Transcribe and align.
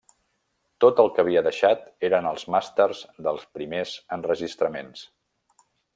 Tot 0.85 1.01
el 1.03 1.09
que 1.17 1.21
havia 1.23 1.43
deixat 1.47 1.85
eren 2.09 2.29
els 2.31 2.45
màsters 2.55 3.03
dels 3.29 3.45
primers 3.59 3.95
enregistraments. 4.19 5.05